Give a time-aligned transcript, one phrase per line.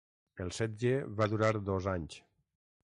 [0.45, 2.21] El setge va durar dos anys.